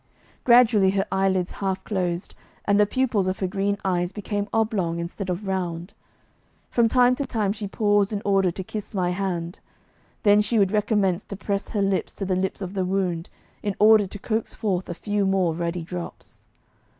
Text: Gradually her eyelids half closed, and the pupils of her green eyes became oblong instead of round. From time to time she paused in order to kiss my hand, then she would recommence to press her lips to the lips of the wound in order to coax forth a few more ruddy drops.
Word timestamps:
Gradually 0.45 0.89
her 0.89 1.05
eyelids 1.11 1.51
half 1.51 1.83
closed, 1.83 2.33
and 2.65 2.79
the 2.79 2.87
pupils 2.87 3.27
of 3.27 3.37
her 3.37 3.45
green 3.45 3.77
eyes 3.85 4.11
became 4.11 4.49
oblong 4.51 4.97
instead 4.97 5.29
of 5.29 5.45
round. 5.45 5.93
From 6.71 6.87
time 6.87 7.13
to 7.17 7.27
time 7.27 7.53
she 7.53 7.67
paused 7.67 8.11
in 8.11 8.23
order 8.25 8.49
to 8.49 8.63
kiss 8.63 8.95
my 8.95 9.11
hand, 9.11 9.59
then 10.23 10.41
she 10.41 10.57
would 10.57 10.71
recommence 10.71 11.23
to 11.25 11.35
press 11.35 11.69
her 11.69 11.83
lips 11.83 12.15
to 12.15 12.25
the 12.25 12.35
lips 12.35 12.63
of 12.63 12.73
the 12.73 12.83
wound 12.83 13.29
in 13.61 13.75
order 13.77 14.07
to 14.07 14.17
coax 14.17 14.55
forth 14.55 14.89
a 14.89 14.95
few 14.95 15.23
more 15.23 15.53
ruddy 15.53 15.83
drops. 15.83 16.45